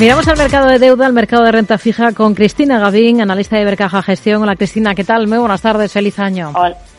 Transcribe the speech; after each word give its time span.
Miramos 0.00 0.26
al 0.28 0.38
mercado 0.38 0.66
de 0.70 0.78
deuda, 0.78 1.04
al 1.04 1.12
mercado 1.12 1.44
de 1.44 1.52
renta 1.52 1.76
fija 1.76 2.14
con 2.14 2.34
Cristina 2.34 2.78
Gavín, 2.78 3.20
analista 3.20 3.58
de 3.58 3.66
Bercaja 3.66 4.02
Gestión. 4.02 4.42
Hola 4.42 4.56
Cristina, 4.56 4.94
¿qué 4.94 5.04
tal? 5.04 5.28
Muy 5.28 5.36
buenas 5.36 5.60
tardes, 5.60 5.92
feliz 5.92 6.18
año. 6.18 6.54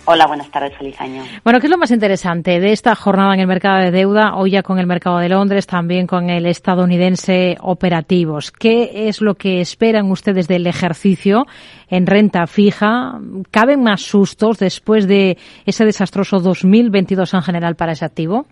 Hola. 0.05 0.27
buenas 0.27 0.51
tardes, 0.51 0.77
feliz 0.77 1.01
año. 1.01 1.23
Bueno, 1.43 1.59
¿qué 1.59 1.65
es 1.65 1.71
lo 1.71 1.79
más 1.79 1.89
interesante 1.89 2.59
de 2.59 2.71
esta 2.71 2.93
jornada 2.93 3.33
en 3.33 3.39
el 3.39 3.47
mercado 3.47 3.79
de 3.79 3.89
deuda? 3.89 4.35
Hoy 4.35 4.51
ya 4.51 4.61
con 4.61 4.77
el 4.77 4.85
mercado 4.85 5.17
de 5.17 5.29
Londres, 5.29 5.65
también 5.65 6.05
con 6.05 6.29
el 6.29 6.45
estadounidense 6.45 7.57
operativos. 7.61 8.51
¿Qué 8.51 9.07
es 9.07 9.19
lo 9.19 9.33
que 9.33 9.61
esperan 9.61 10.11
ustedes 10.11 10.47
del 10.47 10.67
ejercicio 10.67 11.47
en 11.89 12.05
renta 12.05 12.45
fija? 12.45 13.19
¿Caben 13.49 13.81
más 13.81 14.03
sustos 14.03 14.59
después 14.59 15.07
de 15.07 15.39
ese 15.65 15.85
desastroso 15.85 16.39
2022 16.39 17.33
en 17.33 17.41
general 17.41 17.75
para 17.75 17.93
ese 17.93 18.05
activo? 18.05 18.45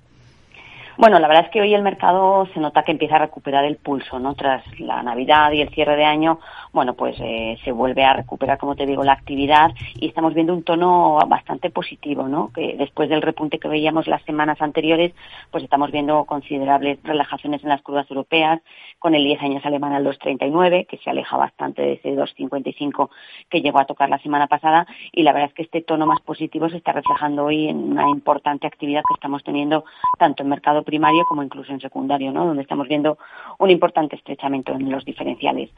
Bueno, 1.00 1.18
la 1.18 1.30
verdad 1.30 1.46
es 1.46 1.52
que 1.52 1.62
hoy 1.62 1.74
el 1.74 1.82
mercado 1.82 2.46
se 2.54 2.60
nota 2.60 2.84
que 2.84 2.92
empieza 2.92 3.16
a 3.16 3.20
recuperar 3.20 3.64
el 3.64 3.78
pulso, 3.78 4.20
¿no? 4.20 4.36
Tras 4.36 4.66
la 4.82 5.02
Navidad 5.02 5.50
y 5.54 5.62
el 5.62 5.70
cierre 5.70 5.96
de 5.96 6.04
año, 6.04 6.42
bueno, 6.74 6.94
pues 6.94 7.16
eh, 7.22 7.58
se 7.64 7.72
vuelve 7.72 8.04
a 8.04 8.12
recuperar, 8.12 8.58
como 8.58 8.76
te 8.76 8.86
digo, 8.86 9.06
la 9.06 9.14
actividad 9.14 9.72
y 9.96 10.10
estamos 10.10 10.34
viendo 10.34 10.54
un 10.54 10.64
tono 10.64 11.18
bastante 11.26 11.70
positivo, 11.70 12.28
¿no? 12.28 12.52
Que 12.52 12.76
después 12.76 13.08
del 13.08 13.22
repunte 13.22 13.60
que 13.60 13.70
veíamos 13.70 14.08
las 14.08 14.22
semanas 14.24 14.62
anteriores, 14.62 15.14
pues 15.52 15.64
estamos 15.64 15.90
viendo 15.90 16.26
considerables 16.26 17.00
relajaciones 17.02 17.64
en 17.64 17.70
las 17.70 17.82
curvas 17.82 18.12
europeas, 18.12 18.60
con 19.00 19.16
el 19.16 19.24
10 19.24 19.42
años 19.42 19.66
alemán 19.66 19.94
al 19.94 20.06
2,39, 20.06 20.86
que 20.86 20.98
se 20.98 21.10
aleja 21.10 21.38
bastante 21.38 21.82
de 21.82 21.94
ese 21.94 22.14
2,55 22.14 23.10
que 23.50 23.62
llegó 23.62 23.80
a 23.80 23.86
tocar 23.86 24.10
la 24.10 24.20
semana 24.20 24.48
pasada 24.48 24.86
y 25.14 25.24
la 25.24 25.32
verdad 25.32 25.48
es 25.48 25.56
que 25.56 25.64
este 25.64 25.82
tono 25.82 26.06
más 26.06 26.20
positivo 26.20 26.68
se 26.68 26.76
está 26.76 26.92
reflejando 26.92 27.46
hoy 27.46 27.70
en 27.70 27.78
una 27.78 28.10
importante 28.10 28.68
actividad 28.68 29.02
que 29.08 29.14
estamos 29.14 29.46
teniendo 29.46 29.86
tanto 30.18 30.44
en 30.44 30.50
mercado 30.50 30.84
primario 30.90 31.24
como 31.24 31.44
incluso 31.44 31.72
en 31.72 31.80
secundario, 31.80 32.32
¿no? 32.32 32.46
Donde 32.46 32.64
estamos 32.64 32.88
viendo 32.88 33.20
un 33.60 33.70
importante 33.70 34.16
estrechamiento 34.16 34.74
en 34.74 34.90
los 34.90 35.06
diferenciales. 35.06 35.70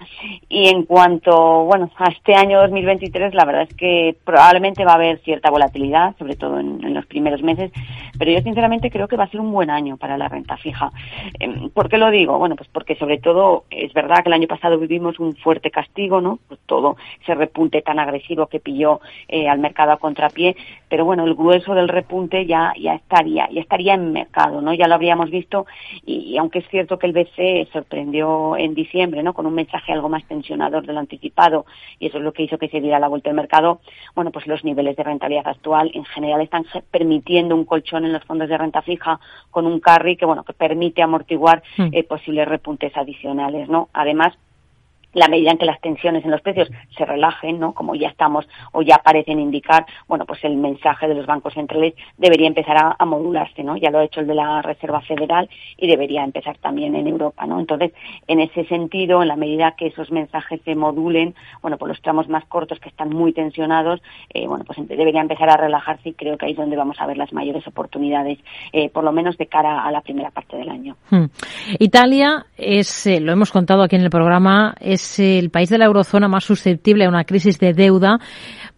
Y 0.47 0.69
en 0.69 0.83
cuanto, 0.83 1.65
bueno, 1.65 1.89
a 1.97 2.09
este 2.09 2.33
año 2.33 2.61
2023, 2.61 3.33
la 3.33 3.43
verdad 3.43 3.63
es 3.63 3.75
que 3.75 4.15
probablemente 4.23 4.85
va 4.85 4.93
a 4.93 4.95
haber 4.95 5.19
cierta 5.19 5.49
volatilidad, 5.49 6.15
sobre 6.17 6.37
todo 6.37 6.59
en, 6.59 6.93
los 6.93 7.05
primeros 7.05 7.41
meses, 7.41 7.71
pero 8.17 8.31
yo 8.31 8.41
sinceramente 8.41 8.89
creo 8.89 9.07
que 9.07 9.17
va 9.17 9.25
a 9.25 9.29
ser 9.29 9.39
un 9.39 9.51
buen 9.51 9.69
año 9.69 9.97
para 9.97 10.17
la 10.17 10.27
renta 10.27 10.57
fija. 10.57 10.91
Em, 11.39 11.69
¿Por 11.69 11.89
qué 11.89 11.97
lo 11.97 12.09
digo? 12.09 12.37
Bueno, 12.37 12.55
pues 12.55 12.69
porque 12.69 12.95
sobre 12.95 13.17
todo 13.17 13.65
es 13.69 13.91
verdad 13.93 14.23
que 14.23 14.29
el 14.29 14.33
año 14.33 14.47
pasado 14.47 14.77
vivimos 14.77 15.19
un 15.19 15.35
fuerte 15.35 15.71
castigo, 15.71 16.21
¿no? 16.21 16.39
Pues 16.47 16.59
todo 16.65 16.95
ese 17.21 17.35
repunte 17.35 17.81
tan 17.81 17.99
agresivo 17.99 18.47
que 18.47 18.59
pilló 18.59 19.01
eh, 19.27 19.49
al 19.49 19.59
mercado 19.59 19.91
a 19.91 19.97
contrapié, 19.97 20.55
pero 20.89 21.05
bueno, 21.05 21.25
el 21.25 21.35
grueso 21.35 21.73
del 21.73 21.87
repunte 21.87 22.45
ya 22.45 22.73
ya 22.79 22.95
estaría, 22.95 23.49
ya 23.51 23.61
estaría 23.61 23.93
en 23.93 24.11
mercado, 24.11 24.61
¿no? 24.61 24.73
Ya 24.73 24.87
habríamos 25.01 25.31
visto 25.31 25.65
y, 26.05 26.37
aunque 26.37 26.59
es 26.59 26.69
cierto 26.69 26.99
que 26.99 27.07
el 27.07 27.13
BCE 27.13 27.67
sorprendió 27.73 28.55
en 28.55 28.75
diciembre, 28.75 29.23
¿no? 29.23 29.33
Con 29.33 29.47
un 29.47 29.55
mensaje 29.55 29.91
algo 29.91 30.09
más 30.09 30.23
tensionador 30.25 30.85
de 30.85 30.93
lo 30.93 30.99
anticipado 30.99 31.65
y 31.99 32.07
eso 32.07 32.19
es 32.19 32.23
lo 32.23 32.33
que 32.33 32.43
hizo 32.43 32.59
que 32.59 32.69
se 32.69 32.79
diera 32.79 32.99
la 32.99 33.07
vuelta 33.07 33.31
al 33.31 33.35
mercado, 33.35 33.81
bueno, 34.13 34.31
pues 34.31 34.45
los 34.45 34.63
niveles 34.63 34.95
de 34.95 35.03
rentabilidad 35.03 35.47
actual 35.47 35.89
en 35.95 36.05
general 36.05 36.41
están 36.41 36.65
permitiendo 36.91 37.55
un 37.55 37.65
colchón 37.65 38.05
en 38.05 38.13
los 38.13 38.23
fondos 38.25 38.47
de 38.47 38.57
renta 38.57 38.83
fija 38.83 39.19
con 39.49 39.65
un 39.65 39.79
carry 39.79 40.17
que, 40.17 40.25
bueno, 40.25 40.43
que 40.43 40.53
permite 40.53 41.01
amortiguar 41.01 41.63
mm. 41.77 41.87
eh, 41.91 42.03
posibles 42.03 42.47
repuntes 42.47 42.95
adicionales, 42.95 43.69
¿no? 43.69 43.89
Además, 43.93 44.37
la 45.13 45.27
medida 45.27 45.51
en 45.51 45.57
que 45.57 45.65
las 45.65 45.81
tensiones 45.81 46.23
en 46.23 46.31
los 46.31 46.41
precios 46.41 46.69
se 46.97 47.05
relajen, 47.05 47.59
¿no? 47.59 47.73
Como 47.73 47.95
ya 47.95 48.09
estamos 48.09 48.47
o 48.71 48.81
ya 48.81 48.97
parecen 48.97 49.39
indicar, 49.39 49.85
bueno, 50.07 50.25
pues 50.25 50.43
el 50.43 50.55
mensaje 50.55 51.07
de 51.07 51.15
los 51.15 51.25
bancos 51.25 51.53
centrales 51.53 51.93
debería 52.17 52.47
empezar 52.47 52.77
a, 52.77 53.05
modularse, 53.05 53.63
¿no? 53.63 53.75
Ya 53.75 53.89
lo 53.89 53.99
ha 53.99 54.05
hecho 54.05 54.21
el 54.21 54.27
de 54.27 54.35
la 54.35 54.61
Reserva 54.61 55.01
Federal 55.01 55.49
y 55.77 55.87
debería 55.87 56.23
empezar 56.23 56.57
también 56.59 56.95
en 56.95 57.07
Europa, 57.07 57.45
¿no? 57.45 57.59
Entonces, 57.59 57.91
en 58.27 58.39
ese 58.39 58.65
sentido, 58.65 59.21
en 59.21 59.27
la 59.27 59.35
medida 59.35 59.71
que 59.71 59.87
esos 59.87 60.11
mensajes 60.11 60.61
se 60.63 60.75
modulen, 60.75 61.35
bueno, 61.61 61.77
pues 61.77 61.89
los 61.89 62.01
tramos 62.01 62.29
más 62.29 62.45
cortos 62.45 62.79
que 62.79 62.89
están 62.89 63.09
muy 63.09 63.33
tensionados, 63.33 64.01
eh, 64.33 64.47
bueno, 64.47 64.63
pues 64.63 64.77
debería 64.87 65.21
empezar 65.21 65.49
a 65.49 65.57
relajarse 65.57 66.09
y 66.09 66.13
creo 66.13 66.37
que 66.37 66.45
ahí 66.45 66.51
es 66.51 66.57
donde 66.57 66.77
vamos 66.77 66.97
a 66.99 67.07
ver 67.07 67.17
las 67.17 67.33
mayores 67.33 67.67
oportunidades, 67.67 68.39
eh, 68.71 68.89
por 68.89 69.03
lo 69.03 69.11
menos 69.11 69.37
de 69.37 69.47
cara 69.47 69.83
a 69.83 69.91
la 69.91 70.01
primera 70.01 70.31
parte 70.31 70.55
del 70.55 70.69
año. 70.69 70.95
Hmm. 71.09 71.25
Italia 71.79 72.45
es, 72.57 73.07
eh, 73.07 73.19
lo 73.19 73.33
hemos 73.33 73.51
contado 73.51 73.83
aquí 73.83 73.95
en 73.95 74.03
el 74.03 74.09
programa, 74.09 74.75
es 74.79 75.00
es 75.01 75.19
el 75.19 75.49
país 75.49 75.69
de 75.69 75.77
la 75.77 75.85
eurozona 75.85 76.27
más 76.27 76.43
susceptible 76.43 77.05
a 77.05 77.09
una 77.09 77.23
crisis 77.23 77.59
de 77.59 77.73
deuda 77.73 78.19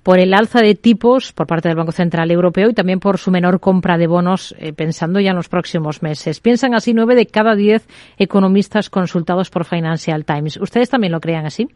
por 0.04 0.20
el 0.20 0.34
alza 0.34 0.60
de 0.62 0.76
tipos 0.76 1.32
por 1.32 1.48
parte 1.48 1.70
del 1.70 1.78
Banco 1.78 1.92
Central 1.92 2.30
Europeo 2.32 2.70
y 2.70 2.74
también 2.74 3.00
por 3.00 3.18
su 3.18 3.32
menor 3.32 3.60
compra 3.60 3.98
de 3.98 4.08
bonos, 4.08 4.54
eh, 4.60 4.74
pensando 4.74 5.20
ya 5.20 5.32
en 5.32 5.38
los 5.38 5.50
próximos 5.50 6.02
meses. 6.02 6.40
Piensan 6.40 6.76
así 6.76 6.94
nueve 6.94 7.16
de 7.16 7.26
cada 7.26 7.56
diez 7.56 7.88
economistas 8.18 8.90
consultados 8.90 9.50
por 9.50 9.66
Financial 9.66 10.26
Times. 10.26 10.58
¿Ustedes 10.58 10.90
también 10.90 11.14
lo 11.14 11.22
crean 11.22 11.46
así? 11.46 11.68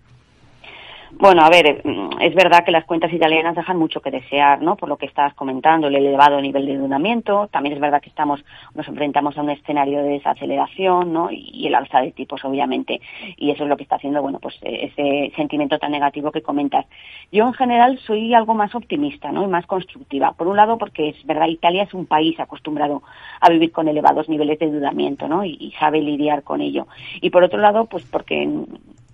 Bueno, 1.11 1.41
a 1.41 1.49
ver, 1.49 1.81
es 2.19 2.35
verdad 2.35 2.65
que 2.65 2.71
las 2.71 2.85
cuentas 2.85 3.11
italianas 3.13 3.55
dejan 3.55 3.77
mucho 3.77 4.01
que 4.01 4.11
desear, 4.11 4.61
¿no? 4.61 4.75
Por 4.75 4.89
lo 4.89 4.97
que 4.97 5.05
estabas 5.05 5.33
comentando, 5.35 5.87
el 5.87 5.95
elevado 5.95 6.41
nivel 6.41 6.65
de 6.65 6.73
endeudamiento. 6.73 7.47
También 7.47 7.75
es 7.75 7.81
verdad 7.81 8.01
que 8.01 8.09
estamos, 8.09 8.43
nos 8.75 8.87
enfrentamos 8.87 9.37
a 9.37 9.41
un 9.41 9.49
escenario 9.49 10.03
de 10.03 10.09
desaceleración, 10.09 11.13
¿no? 11.13 11.29
Y 11.31 11.65
el 11.65 11.75
alza 11.75 12.01
de 12.01 12.11
tipos, 12.11 12.43
obviamente. 12.43 12.99
Y 13.37 13.51
eso 13.51 13.63
es 13.63 13.69
lo 13.69 13.77
que 13.77 13.83
está 13.83 13.95
haciendo, 13.95 14.21
bueno, 14.21 14.39
pues 14.39 14.57
ese 14.61 15.31
sentimiento 15.35 15.79
tan 15.79 15.91
negativo 15.91 16.31
que 16.31 16.41
comentas. 16.41 16.85
Yo, 17.31 17.47
en 17.47 17.53
general, 17.53 17.97
soy 17.99 18.33
algo 18.33 18.53
más 18.53 18.75
optimista, 18.75 19.31
¿no? 19.31 19.43
Y 19.43 19.47
más 19.47 19.65
constructiva. 19.65 20.33
Por 20.33 20.47
un 20.47 20.57
lado, 20.57 20.77
porque 20.77 21.09
es 21.09 21.25
verdad, 21.25 21.47
Italia 21.47 21.83
es 21.83 21.93
un 21.93 22.05
país 22.05 22.37
acostumbrado 22.39 23.01
a 23.39 23.49
vivir 23.49 23.71
con 23.71 23.87
elevados 23.87 24.27
niveles 24.27 24.59
de 24.59 24.65
endeudamiento, 24.65 25.29
¿no? 25.29 25.45
Y, 25.45 25.57
y 25.59 25.71
sabe 25.79 26.01
lidiar 26.01 26.43
con 26.43 26.59
ello. 26.59 26.87
Y 27.21 27.29
por 27.29 27.43
otro 27.43 27.59
lado, 27.59 27.85
pues 27.85 28.03
porque 28.05 28.47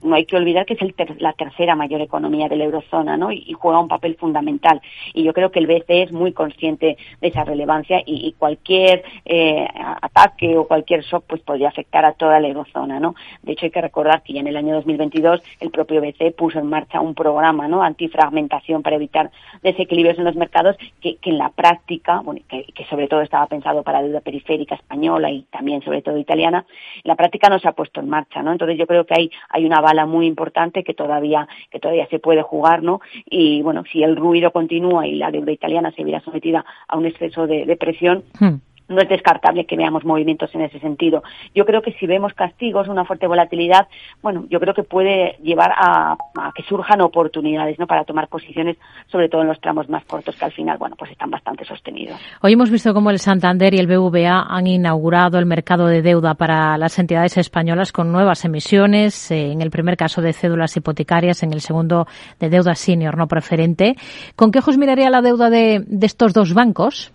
no 0.03 0.15
hay 0.15 0.25
que 0.25 0.35
olvidar 0.35 0.65
que 0.65 0.73
es 0.73 1.21
la 1.21 1.33
tercera 1.33 1.75
mayor 1.75 2.01
economía 2.01 2.47
de 2.47 2.57
la 2.57 2.65
eurozona, 2.65 3.17
¿no? 3.17 3.31
Y, 3.31 3.53
juega 3.53 3.79
un 3.79 3.87
papel 3.87 4.15
fundamental. 4.15 4.81
Y 5.13 5.23
yo 5.23 5.33
creo 5.33 5.51
que 5.51 5.59
el 5.59 5.67
BCE 5.67 6.03
es 6.03 6.11
muy 6.11 6.33
consciente 6.33 6.97
de 7.21 7.27
esa 7.27 7.43
relevancia 7.43 8.01
y, 8.05 8.33
cualquier 8.37 9.03
eh, 9.25 9.67
ataque 10.01 10.57
o 10.57 10.67
cualquier 10.67 11.01
shock 11.01 11.23
pues 11.27 11.41
podría 11.41 11.69
afectar 11.69 12.03
a 12.03 12.13
toda 12.13 12.39
la 12.39 12.47
eurozona, 12.47 12.99
¿no? 12.99 13.15
De 13.41 13.53
hecho 13.53 13.65
hay 13.65 13.71
que 13.71 13.81
recordar 13.81 14.21
que 14.23 14.33
ya 14.33 14.41
en 14.41 14.47
el 14.47 14.57
año 14.57 14.75
2022 14.75 15.41
el 15.59 15.71
propio 15.71 16.01
BCE 16.01 16.31
puso 16.31 16.59
en 16.59 16.67
marcha 16.67 16.99
un 16.99 17.13
programa, 17.13 17.67
¿no? 17.67 17.83
Antifragmentación 17.83 18.81
para 18.81 18.97
evitar 18.97 19.31
desequilibrios 19.61 20.17
en 20.17 20.25
los 20.25 20.35
mercados 20.35 20.75
que, 21.01 21.17
en 21.21 21.37
la 21.37 21.49
práctica, 21.49 22.19
bueno, 22.21 22.41
que, 22.49 22.65
que, 22.73 22.85
sobre 22.85 23.07
todo 23.07 23.21
estaba 23.21 23.47
pensado 23.47 23.83
para 23.83 24.01
deuda 24.01 24.19
periférica 24.19 24.75
española 24.75 25.29
y 25.31 25.43
también 25.43 25.81
sobre 25.83 26.01
todo 26.01 26.17
italiana, 26.17 26.65
en 26.95 27.01
la 27.05 27.15
práctica 27.15 27.49
no 27.49 27.59
se 27.59 27.67
ha 27.67 27.73
puesto 27.73 28.01
en 28.01 28.09
marcha, 28.09 28.41
¿no? 28.41 28.51
Entonces 28.51 28.77
yo 28.77 28.87
creo 28.87 29.05
que 29.05 29.13
hay, 29.15 29.31
hay 29.49 29.65
una 29.65 29.79
muy 30.05 30.25
importante 30.25 30.83
que 30.83 30.93
todavía, 30.93 31.47
que 31.71 31.79
todavía 31.79 32.07
se 32.07 32.19
puede 32.19 32.41
jugar, 32.41 32.83
¿no? 32.83 33.01
Y 33.25 33.61
bueno, 33.61 33.83
si 33.91 34.03
el 34.03 34.15
ruido 34.15 34.51
continúa 34.51 35.07
y 35.07 35.15
la 35.15 35.31
deuda 35.31 35.51
italiana 35.51 35.91
se 35.91 36.03
viera 36.03 36.21
sometida 36.21 36.65
a 36.87 36.97
un 36.97 37.05
exceso 37.05 37.47
de, 37.47 37.75
presión, 37.77 38.23
hmm 38.39 38.72
no 38.93 39.01
es 39.01 39.09
descartable 39.09 39.65
que 39.65 39.75
veamos 39.75 40.05
movimientos 40.05 40.53
en 40.55 40.61
ese 40.61 40.79
sentido. 40.79 41.23
Yo 41.53 41.65
creo 41.65 41.81
que 41.81 41.93
si 41.93 42.07
vemos 42.07 42.33
castigos, 42.33 42.87
una 42.87 43.05
fuerte 43.05 43.27
volatilidad, 43.27 43.87
bueno, 44.21 44.45
yo 44.49 44.59
creo 44.59 44.73
que 44.73 44.83
puede 44.83 45.37
llevar 45.43 45.71
a, 45.75 46.17
que 46.55 46.63
surjan 46.63 47.01
oportunidades, 47.01 47.79
¿no? 47.79 47.87
Para 47.87 48.03
tomar 48.03 48.27
posiciones, 48.27 48.77
sobre 49.07 49.29
todo 49.29 49.41
en 49.41 49.47
los 49.47 49.59
tramos 49.59 49.89
más 49.89 50.03
cortos, 50.05 50.35
que 50.35 50.45
al 50.45 50.51
final, 50.51 50.77
bueno, 50.77 50.95
pues 50.97 51.11
están 51.11 51.29
bastante 51.29 51.65
sostenidos. 51.65 52.19
Hoy 52.41 52.53
hemos 52.53 52.69
visto 52.69 52.93
cómo 52.93 53.09
el 53.09 53.19
Santander 53.19 53.73
y 53.73 53.79
el 53.79 53.87
BVA 53.87 54.45
han 54.49 54.67
inaugurado 54.67 55.39
el 55.39 55.45
mercado 55.45 55.87
de 55.87 56.01
deuda 56.01 56.35
para 56.35 56.77
las 56.77 56.97
entidades 56.99 57.37
españolas 57.37 57.91
con 57.91 58.11
nuevas 58.11 58.45
emisiones, 58.45 59.31
eh, 59.31 59.51
en 59.51 59.61
el 59.61 59.71
primer 59.71 59.97
caso 59.97 60.21
de 60.21 60.33
cédulas 60.33 60.75
hipotecarias, 60.75 61.43
en 61.43 61.53
el 61.53 61.61
segundo 61.61 62.07
de 62.39 62.49
deuda 62.49 62.75
senior 62.75 63.17
no 63.17 63.27
preferente. 63.27 63.95
¿Con 64.35 64.51
qué 64.51 64.59
ojos 64.59 64.77
miraría 64.77 65.09
la 65.09 65.21
deuda 65.21 65.49
de 65.49 65.83
estos 66.01 66.33
dos 66.33 66.53
bancos? 66.53 67.12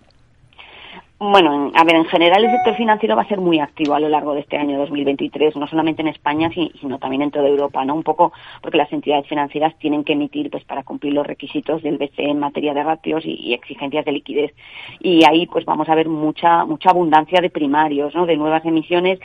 Bueno, 1.21 1.73
a 1.75 1.83
ver, 1.83 1.97
en 1.97 2.05
general 2.05 2.45
el 2.45 2.53
sector 2.53 2.77
financiero 2.77 3.17
va 3.17 3.23
a 3.23 3.29
ser 3.29 3.41
muy 3.41 3.59
activo 3.59 3.95
a 3.95 3.99
lo 3.99 4.09
largo 4.09 4.35
de 4.35 4.41
este 4.41 4.57
año 4.57 4.79
2023, 4.79 5.57
no 5.57 5.67
solamente 5.67 6.01
en 6.01 6.07
España, 6.07 6.49
sino 6.55 7.01
también 7.01 7.23
en 7.23 7.33
toda 7.33 7.49
Europa, 7.49 7.85
¿no? 7.85 7.97
Un 7.97 8.05
poco 8.05 8.33
porque 8.63 8.79
las 8.79 8.93
entidades 8.93 9.27
financieras 9.27 9.77
tienen 9.81 10.05
que 10.05 10.13
emitir, 10.13 10.49
pues, 10.49 10.63
para 10.63 10.85
cumplir 10.85 11.15
los 11.15 11.27
requisitos 11.27 11.83
del 11.83 11.99
BCE 11.99 12.31
en 12.31 12.39
materia 12.39 12.73
de 12.73 12.85
ratios 12.85 13.25
y, 13.27 13.53
exigencias 13.53 14.05
de 14.05 14.13
liquidez. 14.13 14.55
Y 15.01 15.25
ahí, 15.25 15.49
pues, 15.49 15.65
vamos 15.65 15.89
a 15.89 15.97
ver 15.97 16.09
mucha, 16.09 16.65
mucha 16.65 16.91
abundancia 16.91 17.41
de 17.41 17.51
primarios, 17.51 18.15
¿no? 18.15 18.25
De 18.25 18.37
nuevas 18.37 18.65
emisiones 18.65 19.19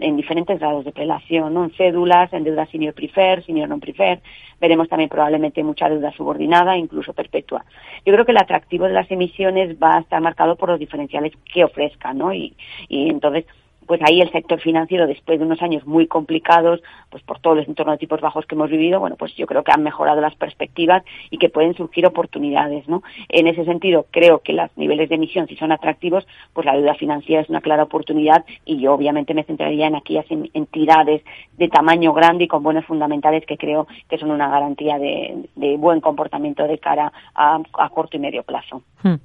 en 0.00 0.16
diferentes 0.16 0.58
grados 0.58 0.86
de 0.86 0.92
prelación, 0.92 1.52
¿no? 1.52 1.64
En 1.64 1.72
cédulas, 1.72 2.32
en 2.32 2.44
deuda 2.44 2.64
senior 2.72 2.94
prefer, 2.94 3.44
senior 3.44 3.68
non 3.68 3.80
prefer. 3.80 4.22
Veremos 4.60 4.88
también 4.88 5.10
probablemente 5.10 5.62
mucha 5.62 5.90
deuda 5.90 6.10
subordinada, 6.12 6.78
incluso 6.78 7.12
perpetua. 7.12 7.66
Yo 8.06 8.14
creo 8.14 8.24
que 8.24 8.32
el 8.32 8.38
atractivo 8.38 8.86
de 8.86 8.94
las 8.94 9.10
emisiones 9.10 9.76
va 9.76 9.96
a 9.96 10.00
estar 10.00 10.22
marcado 10.22 10.56
por 10.56 10.70
los 10.70 10.78
diferenciales 10.78 11.33
que 11.52 11.64
ofrezcan, 11.64 12.18
¿no? 12.18 12.32
Y, 12.32 12.54
y 12.88 13.08
entonces 13.08 13.44
pues 13.86 14.00
ahí 14.02 14.20
el 14.20 14.30
sector 14.30 14.60
financiero, 14.60 15.06
después 15.06 15.38
de 15.38 15.44
unos 15.44 15.62
años 15.62 15.86
muy 15.86 16.06
complicados, 16.06 16.82
pues 17.10 17.22
por 17.22 17.38
todos 17.40 17.56
los 17.56 17.68
entornos 17.68 17.94
de 17.94 17.98
tipos 17.98 18.20
bajos 18.20 18.46
que 18.46 18.54
hemos 18.54 18.70
vivido, 18.70 19.00
bueno, 19.00 19.16
pues 19.16 19.34
yo 19.36 19.46
creo 19.46 19.62
que 19.62 19.72
han 19.72 19.82
mejorado 19.82 20.20
las 20.20 20.34
perspectivas 20.34 21.02
y 21.30 21.38
que 21.38 21.48
pueden 21.48 21.74
surgir 21.74 22.06
oportunidades, 22.06 22.88
¿no? 22.88 23.02
En 23.28 23.46
ese 23.46 23.64
sentido, 23.64 24.06
creo 24.10 24.40
que 24.40 24.52
los 24.52 24.70
niveles 24.76 25.08
de 25.08 25.16
emisión, 25.16 25.46
si 25.46 25.56
son 25.56 25.72
atractivos, 25.72 26.26
pues 26.52 26.66
la 26.66 26.74
deuda 26.74 26.94
financiera 26.94 27.42
es 27.42 27.48
una 27.48 27.60
clara 27.60 27.84
oportunidad 27.84 28.44
y 28.64 28.80
yo 28.80 28.94
obviamente 28.94 29.34
me 29.34 29.44
centraría 29.44 29.86
en 29.86 29.96
aquellas 29.96 30.26
entidades 30.28 31.22
de 31.56 31.68
tamaño 31.68 32.12
grande 32.12 32.44
y 32.44 32.48
con 32.48 32.62
buenos 32.62 32.84
fundamentales 32.84 33.44
que 33.46 33.56
creo 33.56 33.86
que 34.08 34.18
son 34.18 34.30
una 34.30 34.48
garantía 34.48 34.98
de, 34.98 35.76
buen 35.78 36.00
comportamiento 36.00 36.66
de 36.66 36.78
cara 36.78 37.12
a, 37.34 37.60
corto 37.90 38.16
y 38.16 38.20
medio 38.20 38.42
plazo. 38.42 38.82
Hmm. 39.02 39.16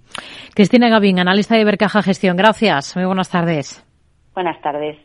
Cristina 0.54 0.90
Gavín, 0.90 1.20
analista 1.20 1.56
de 1.56 1.66
Bercaja 1.66 2.02
Gestión. 2.02 2.38
Gracias. 2.38 2.96
Muy 2.96 3.06
buenas 3.06 3.30
tardes. 3.30 3.89
Buenas 4.34 4.62
tardes. 4.62 4.98